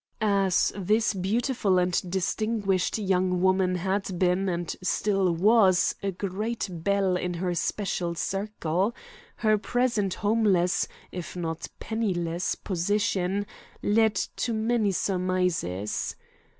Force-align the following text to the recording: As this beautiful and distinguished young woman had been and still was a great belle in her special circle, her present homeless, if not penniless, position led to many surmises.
As 0.19 0.73
this 0.75 1.13
beautiful 1.13 1.77
and 1.77 1.93
distinguished 2.09 2.97
young 2.97 3.39
woman 3.39 3.75
had 3.75 4.17
been 4.17 4.49
and 4.49 4.75
still 4.81 5.31
was 5.31 5.93
a 6.01 6.11
great 6.11 6.67
belle 6.71 7.15
in 7.15 7.35
her 7.35 7.53
special 7.53 8.15
circle, 8.15 8.95
her 9.35 9.59
present 9.59 10.15
homeless, 10.15 10.87
if 11.11 11.35
not 11.35 11.67
penniless, 11.79 12.55
position 12.55 13.45
led 13.83 14.15
to 14.15 14.53
many 14.53 14.91
surmises. 14.91 16.15